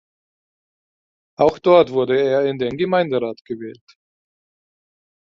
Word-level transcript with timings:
Auch 1.37 1.59
dort 1.59 1.91
wurde 1.91 2.19
er 2.19 2.45
in 2.45 2.57
den 2.57 2.75
Gemeinderat 2.75 3.45
gewählt. 3.45 3.85